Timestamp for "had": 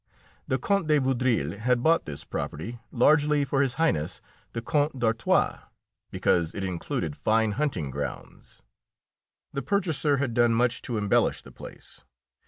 1.59-1.83, 10.17-10.33